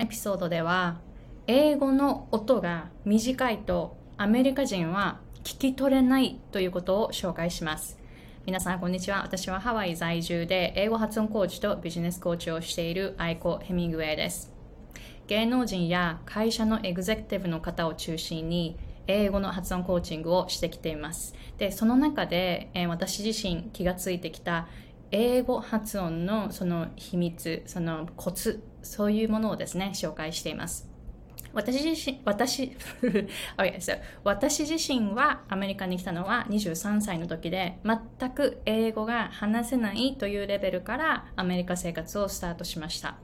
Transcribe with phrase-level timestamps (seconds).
[0.00, 1.00] エピソードでは
[1.48, 7.98] 英語の音が短いとアメリカ人は聞き取れないということを紹介します。
[8.46, 9.22] 皆さんこんにちは。
[9.22, 14.52] 私はハワイ在住で英語発音コーチとビジネスコーチをしているアイコ・ヘミングウェイです。
[15.26, 18.76] 芸能人や会社のエグゼクティブの方を中心に
[19.08, 21.34] 英語の発音コーチングをしてきています。
[21.58, 24.68] でその中で、えー、私自身気がついてきた
[25.10, 30.88] 英語発音のその秘密そのコツそういうものをですね紹介しています
[31.54, 32.76] 私自身、私、
[33.56, 43.16] okay, so, 私自身はアメリカに来たのは23歳の時で全く英語が話せないというレベルからアメリカ生活をスタートしました。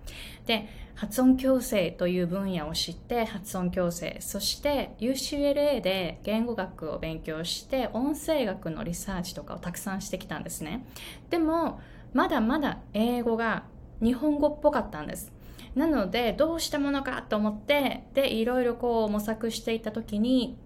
[0.47, 10.87] で、発音矯正という分野を知って発音矯正、そして UCLA で言語学を勉強して音声学のリサーチとかをたくさんしてきたんですね。
[11.31, 11.81] でも、
[12.13, 13.65] まだまだ英語が
[14.01, 15.33] 日本語っぽかったんです。
[15.75, 20.57] なのでどうしたものかと思ってでいろいろこう模索していた時に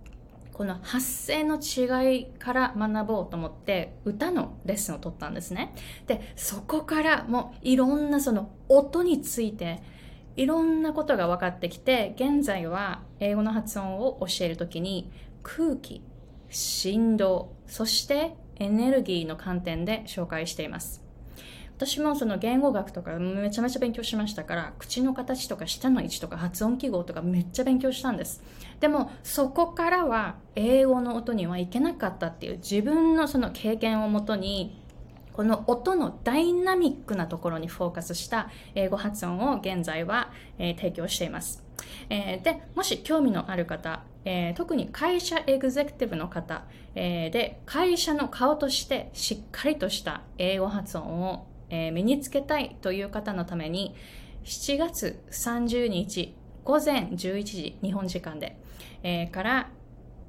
[0.52, 5.72] この発声の違いから学ぼうと思って歌のレッスンを取ったんですね
[6.06, 9.82] でそこからもういろんなその音について
[10.38, 15.10] いろんなことが分かってきて現在は英語の発音を教える時に
[15.42, 16.00] 空気
[16.48, 21.02] 振動そしてエネルギーの観点で紹介しています。
[21.76, 28.42] 私もその言語学とかめちゃめちゃ勉強しましたから口の形とか舌の位置とか発音記号とかめっちゃ勉強したんです。
[28.78, 34.80] でもそこからは英語の音にはいけなかったっていう自分のその経験をもとに
[35.38, 41.62] この音のダイナミックなところにフォーカスした英語発音を現在は、えー、提供しています、
[42.10, 46.64] えー、でもし興味のある方えー、特に会社エグゼクティブの方、
[46.96, 53.94] え、で会社の顔としてしっかりとした英語発音をえ、身につけたいという方のために
[54.44, 58.58] 7月30日午前11時日本時間で、
[59.02, 59.70] えー、から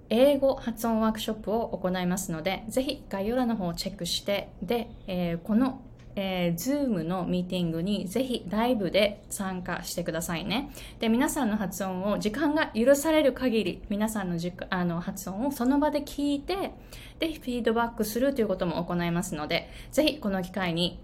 [0.09, 5.81] 英語発音ワークショップを行いますのでぜひ概要欄の方をチェックしてで、えー、この
[6.21, 10.71] えー、Zoom のミーティングにぜひライブで参加してくださいね。
[10.99, 16.71] で、皆さんの発音を時間が許される限り、皆さんのじあの発音をその場で聞いて、
[17.19, 20.99] で、フィードバックするということも行いますので、ぜひこの機会に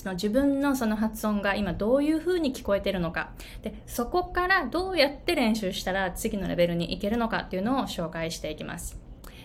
[0.00, 3.32] その自分のその発音が今どういう風に聞こえてるのか。
[3.60, 8.98] でそこからどうやって練習したら次のレベルに行けるのかっていうのを紹介していきます。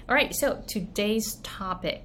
[0.08, 2.04] Alright, so today's topic.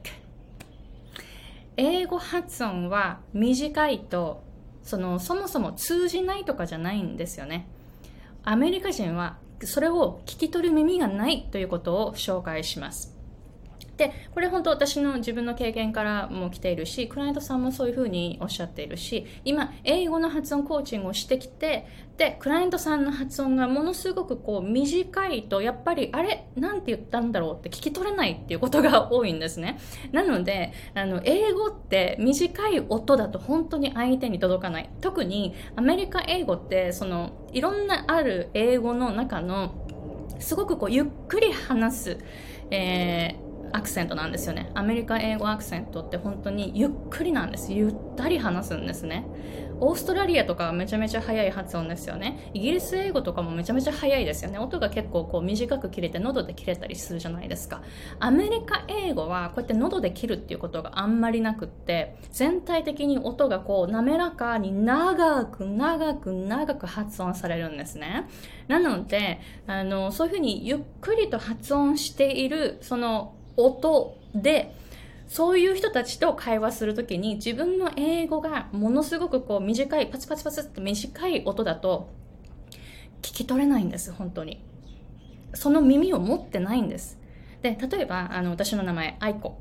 [1.76, 4.42] 英語発音は短いと
[4.82, 7.68] そのそもそも通じないとかじゃないんですよね。
[8.42, 13.16] アメリカ人はそれを聞き取る耳がないということを紹介します。
[14.00, 29.78] でこれ本当私の自分の経験からも来ているしクライアントさんもそういうふうにおっしゃっているし今英語の発音コーチングをしてきてでクライアントさんの発音がものすごくこう短いとやっぱりあれなんて言ったんだろうって聞き取れないっていうことが多いんですね。
[30.12, 34.88] なのであの英語って短い音だと本当に相手に届かない。
[35.02, 39.74] 特にアメリカ英語ってそのいろんなある英語の中の
[40.38, 42.18] すごくこうゆっくり話す、
[42.70, 44.70] えーアクセントなんですよね。
[44.74, 47.72] アメリカ英語アクセントって本当にゆっくりなんです。
[47.72, 49.26] ゆったり話すんですね。
[49.80, 52.50] オーストラリアとかはめちゃめちゃ速い発音ですよね。
[52.52, 54.58] イギリス英語とかもめちゃめちゃ速いですよね。
[54.58, 57.82] 音が結構こう短く切れて喉で切れたりするじゃないですか。
[58.18, 68.28] アメリカ英語はこうやって喉で切るっていうことがあんまりなくって全体的に音がこう滑らかに長く長く長く発音されるんですね。
[68.68, 74.74] なのであのそういうふうにゆっくりと発音しているその音で
[75.28, 82.10] そういう人たちと会話するときに自分の英語がものすごくこう短いパツパツパツって短い音だと
[83.22, 84.62] 聞き取れないんです本当に。
[85.54, 87.18] その耳を持ってないんです。
[87.62, 89.58] で例えばあの私の名前愛子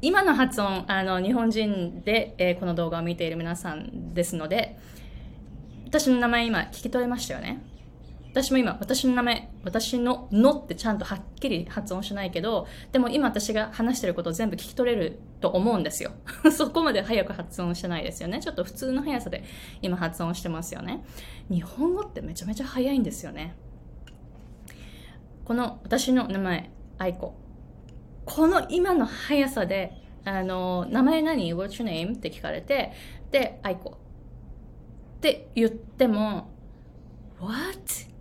[0.00, 4.78] 今の発音あの日本人で、えー、この動画を見ている皆さんですので
[5.86, 7.62] 私の名前今聞き取れましたよね。
[8.32, 16.12] 私も今、私の名前、私ののってちゃんとはっきり発音しないけど、でも今私が話してることを全部聞き取れると思うんですよ。
[16.50, 18.40] そこまで早く発音してないですよね。
[18.40, 19.44] ちょっと普通の速さで
[19.82, 21.04] 今発音してますよね。
[21.50, 23.54] 日本語ってめちゃめちゃ早いんですよね。
[25.44, 27.34] この私の名前、愛子。
[28.24, 29.92] この今の速さで、
[30.24, 32.14] あの、名前何 ?What's your name?
[32.14, 32.92] って聞かれて、
[33.30, 33.90] で、愛子。
[33.90, 36.48] って言っても、
[37.38, 38.11] What?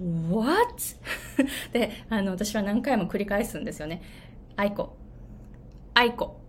[0.00, 0.74] What?
[1.72, 4.02] で、あの、私は何回も繰り返すんですよね。
[4.56, 4.96] 愛子。
[5.94, 6.44] 愛子。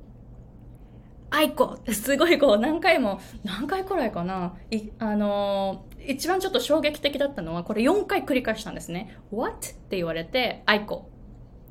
[1.32, 4.56] あいこすごいこう何回も、何回くらいかな
[5.00, 9.18] あのー、一番ちょっと衝撃的だったのは、これ4回繰り返したんですね。
[9.32, 9.54] What?
[9.54, 11.10] って言われて、あいこ。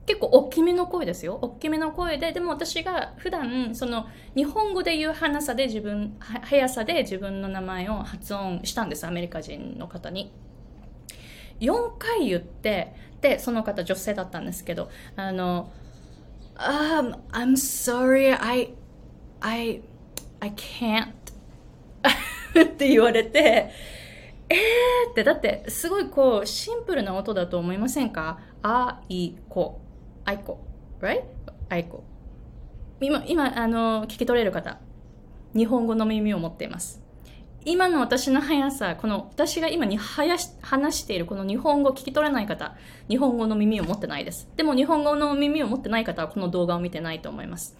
[0.06, 1.38] 結構大きめの声ですよ。
[1.40, 4.06] 大きめの声で、でも私が普段、その、
[4.36, 9.06] 日本語で言う速さで自分、速さで自分の名前を発音したんです。
[9.06, 10.30] アメリカ人の方に。
[11.60, 15.72] 4回言って、で、その方女性だったんですけど、あの、
[16.56, 18.74] um, I'm sorry, I,
[19.40, 19.82] I,
[20.40, 21.12] I can't
[22.62, 23.70] って言われて、
[24.48, 28.40] えーって、だってすごいこうシンプルな音だと思いませんか？
[28.62, 29.80] あいこ。
[30.24, 30.58] あいこ。
[31.00, 31.22] right?
[31.68, 32.04] あいこ。
[33.00, 34.78] 今、今、あの、聞き取れる方。
[35.54, 37.03] 日本語の耳を持っています。
[37.66, 40.50] 今の私の速さ、この私が今に話
[40.92, 42.76] しているこの日本語聞き取れない方、
[43.08, 44.48] 日本語の耳を持ってないです。
[44.56, 47.76] でも日本語の耳を持ってない方はこの動画を見てないと思います。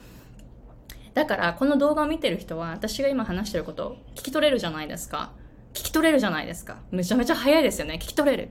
[1.12, 5.32] だからこの動画を見てる人は私が今話していることを聞き取れるじゃないですか。
[5.74, 6.78] 聞き取れるじゃないですか。
[6.90, 7.94] めちゃめちゃ早いですよね。
[7.96, 8.48] 聞き取れる。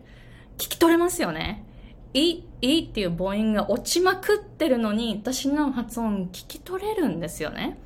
[0.57, 1.65] 聞き取れますよね。
[2.13, 7.80] いい、いいっていう母音が落ちまくってるのに私の発音聞き取れるんですよね。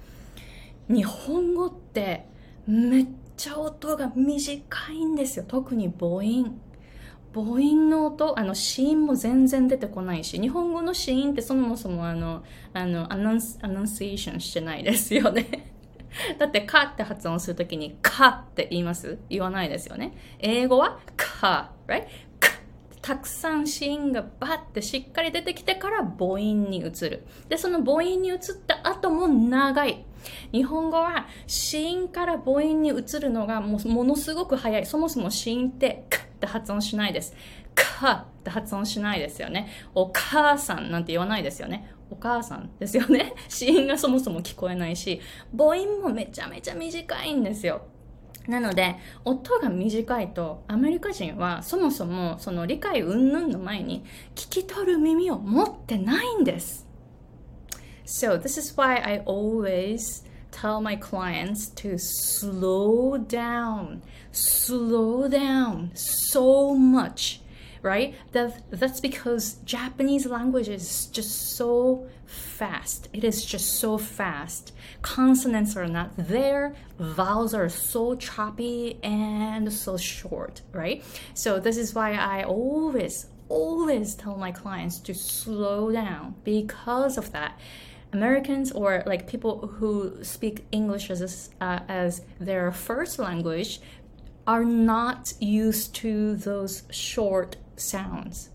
[0.89, 2.27] 日本語って
[2.67, 5.45] めっちゃ音が短いんですよ。
[5.47, 6.59] 特に母音。
[7.33, 12.43] 母音の音、あの、子音も全然出てこないし、日本語の子音ってそもそもあの、
[12.73, 15.71] あの、アナンス、アナンシエーションしてないですよね。
[16.39, 19.19] だって、かって発音するときに、かって言います？
[19.29, 20.13] 言わないですよね。
[20.39, 22.05] 英語は、か、right?
[23.07, 27.25] たくさん子音がバッてしっかり出てきてから母音に移る。
[27.47, 28.37] で、その母音に移っ
[28.67, 30.03] た後も長い。
[30.51, 34.85] 日本語は子音から母音に移るのがもものすごく早い。
[34.85, 37.33] そもそも子音ってカって発音しないです。
[37.75, 39.69] カって発音しないですよね。
[39.95, 41.89] お母さんなんて言わないですよね。
[42.09, 43.35] お母さんですよね。
[43.47, 45.21] 子音がそもそも聞こえないし、
[45.57, 47.83] 母音もめちゃめちゃ短いんですよ。
[48.47, 48.95] なので、
[49.25, 54.03] 音が短いと、アメリカ人はそもそもその理解云々の前に
[54.35, 56.87] 聞き取る耳を持ってないんです。
[58.05, 64.01] So this is why I always tell my clients to slow down,
[64.31, 67.41] slow down so much,
[67.87, 68.13] right?
[68.33, 73.07] That, that's because Japanese language is just so fast.
[73.13, 74.73] It is just so fast.
[75.01, 81.03] Consonants are not there, vowels are so choppy and so short, right?
[81.33, 87.31] So this is why I always, always tell my clients to slow down because of
[87.31, 87.57] that
[88.13, 93.81] Americans or like people who speak English as uh, as their first language
[94.47, 98.49] are not used to those short sounds.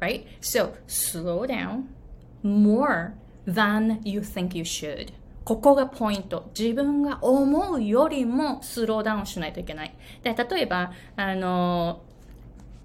[0.00, 0.26] Right?
[0.40, 1.88] So slow down
[2.42, 3.14] more
[3.46, 5.12] than you think you should.
[5.44, 6.50] ここがポイント。
[6.58, 9.94] 自分が思うよりもスローダウンしないといけない。
[10.22, 12.02] で、例えば、あの、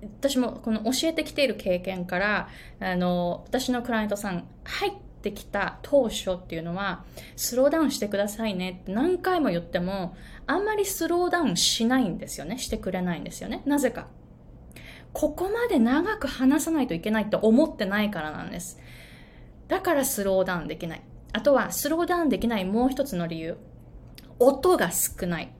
[0.02, 7.04] 私もこの教えてきている経験から、あの、私のクライアントさん、はいってきた当初っていうのは、
[7.36, 10.16] スローダウンしてくださいねって何回も言っても、
[10.48, 12.58] あんまりスローダウンしないんですよね。
[12.58, 13.64] してくれないんですよね。
[13.66, 14.08] なぜか。
[15.16, 18.78] ここまで長く話さないといけないと思ってないからなんです。
[19.70, 21.02] だからスローダウンできない。
[21.32, 23.58] あとは、スローダウンできないもう一つの理由。
[24.40, 25.54] 音が少ない。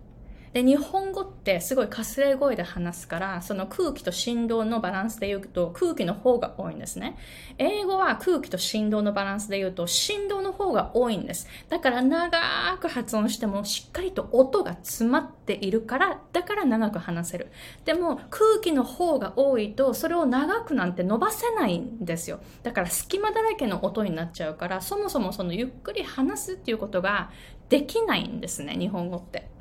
[0.56, 7.18] で、日本語ってすごいかすれ声で話すから、その空気と振動のバランスで言うと空気の方が多いんですね。
[7.58, 11.50] 英語は空気と振動のバランスで言うと振動の方が多いんです。
[11.68, 12.40] だから長
[12.80, 17.52] く発音してもしっかりと音が詰まっているから、だから長く話せる。
[17.84, 22.40] でも空気の方が多いとそれを長くなんて伸ばせないんですよ。
[22.64, 27.30] だから隙間だらけの音になっちゃうから、そもそもそのゆっくり話すっていうことが
[27.68, 29.54] できないんですね、日本語って。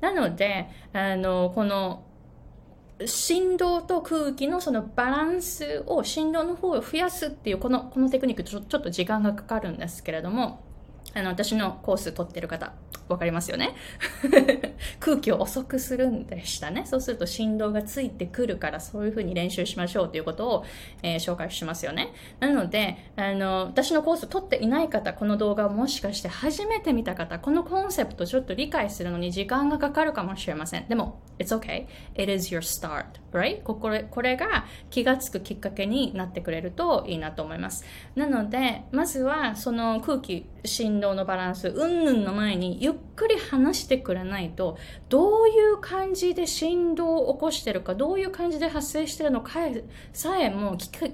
[0.00, 2.02] なので、あの、この、
[3.04, 10.64] 振動と空気のそのバランスを振動の方を増やすっていうこのこのテクニックちょちょっと時間がかかるんですけれども
[11.12, 12.72] あの私のコース取ってる方
[13.08, 13.74] わかりますよね
[15.00, 16.84] 空気を遅くするんでしたね。
[16.86, 20.64] そうすると振動がついてくるからそういうふうに練習しましょうということを、
[21.02, 22.12] えー、紹介しますよね。
[22.40, 30.88] なので、あの、私のコースを取っていない方、この動画をもしかして初めて見た方、このコンセプトちょっと理解するのに時間がかかるかもしれません。
[30.88, 31.86] でも、it's okay.
[32.14, 33.62] It is your start, right?
[33.62, 37.84] これ、これが気がつくきっかけになってくれるといいなと思います。
[38.14, 44.78] なので、まずはその空気、振動のバランス、うんぬんの前にゆっくり話してくれないと、
[45.08, 49.52] どういう感じで振動を起こしてるか、どういう感じで発生してるのか
[50.12, 51.12] さえも聞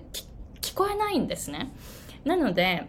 [0.61, 1.73] 聞こえないんですね。
[2.25, 2.88] なので、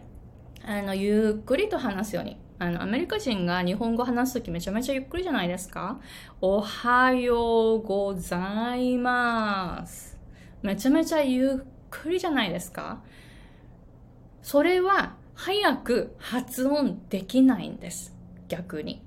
[0.64, 2.43] あの、ゆっくりと話すように。
[2.58, 5.98] あの、アメリカ人が日本語話すときめちゃめちゃゆっくりじゃないですか？
[6.40, 10.16] おはようございます。
[10.62, 13.02] めちゃめちゃゆっくりじゃないですか？
[14.42, 18.14] それは早く発音できないんです。
[18.48, 19.02] 逆に。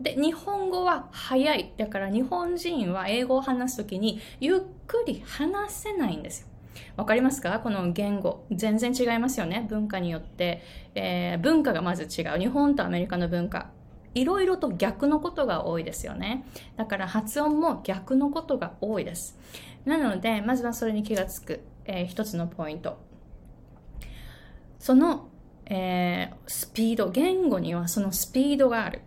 [0.00, 1.72] で、日本語は早い。
[1.76, 6.48] だから日本人は英語を話すときにゆっくり話せないんですよ。
[6.96, 7.60] わかりますか？
[7.60, 8.46] この言語。
[8.50, 9.66] 全然違いますよね。
[9.68, 10.62] 文化によって。
[10.94, 12.38] えー、文化がまず違う。
[12.38, 13.70] 日本とアメリカの文化。
[14.14, 16.46] いろいろと逆のことが多いですよね。
[16.76, 19.38] だから発音も逆のことが多いです。
[19.84, 22.98] なので、まずはそれに気がつく、えー、一つのポイント。
[24.78, 25.28] その、
[25.66, 29.02] えー、スピード、言語にはそのスピードがある。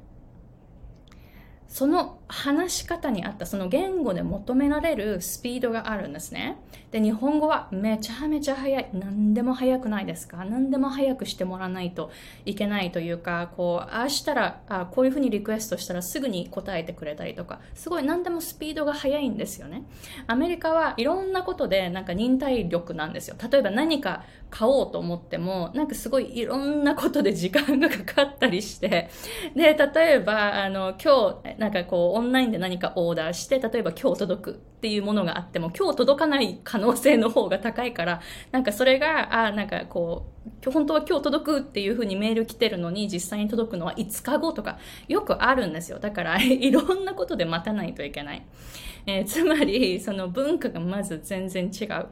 [1.68, 6.58] その話し方に合ったその言語で求められるスピードがあるんですね。
[6.92, 8.90] で、日本語はめちゃめちゃ早い。
[8.94, 10.46] 何でも早くないですか？
[10.46, 12.12] 何でも早くしてもらわないと
[12.46, 19.84] いけないというか、こう、ああしたら、あこういうふうにリクエストしたらすぐに答えてくれたりとか、すごい何でもスピードが速いんですよね。
[20.28, 23.36] アメリカはいろんなことでなんか忍耐力なんですよ。
[23.52, 29.10] 例えば何か買おうと思っても、なんかすごいいろんなことで時間がかかったりして、
[29.56, 38.22] で、例えば、あの、今日、なんかこう、オンラインで何かオーダーして、例えば今日届くっていうものがあっても、今日届かない可能性の方が高いから、
[38.52, 40.28] なんかそれが、あ、なんかこ
[40.66, 46.00] う、本当は今日届くっていう風にメール来てるのに、実際に届くのは5日後とか、よくあるんですよ。
[46.00, 48.46] だから、 いろんなことで待たないといけない。
[49.06, 52.08] えー、つまり、その文化がまず全然違う。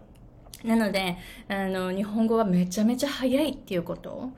[0.67, 1.17] なので、
[1.49, 4.31] あの、日本語はめちゃめちゃ早いっていうこと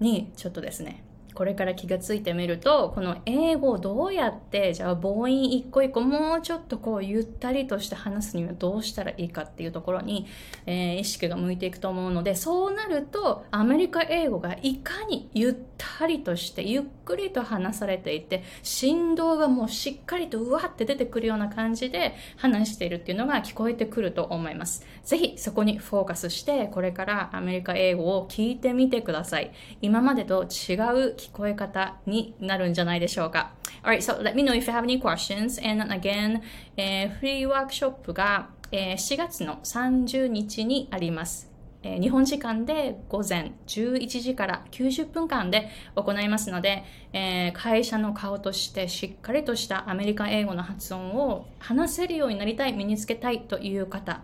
[0.00, 1.02] に、ちょっとですね、
[1.36, 10.26] これから気がついてみるとこの英語をどうやってじゃあ母音一個一個もうちょっとこうゆったりとして話すにはどうしたらいいかっていうところに、
[10.64, 24.84] えー、意識が向いていくと思うのでそうなるとアメリカ英語がいかにゆったりとしてゆっくりと話されていて振動がもうしっかりとうわって出てくるような感じで話しているっていうのが聞こえてくると思います。
[25.04, 29.52] ぜひそこにフォーカスしてこれからアメリカ英語を聞いてみてください。
[29.82, 33.52] 今までと違う聞こえ方になるんじゃないでしょうか。
[33.82, 35.60] Alright, so let me know if you have any questions.
[35.68, 36.40] And again,
[36.76, 41.56] え、フリーワークショップが、えー、4月の30日にあります。
[42.00, 54.22] 日本時間で午前11時から90分間で行いますので、えー、会社の顔としてしっかりとしたアメリカ英語の発音を話せるようになりたい、身につけたいという方、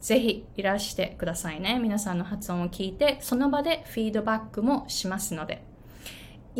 [0.00, 1.78] ぜひいらしてくださいね。
[1.78, 5.67] 皆さんの発音を聞いて、その場でフィードバックもしますので。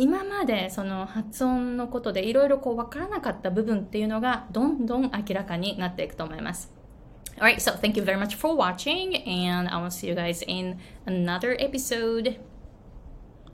[0.01, 6.71] 今までその発音のことでいろいろこう分からなかった部分っていうのがどんどん明らかになっていくと思います。
[7.37, 11.57] Alright, so thank you very much for watching and I will see you guys in another
[11.59, 12.39] episode.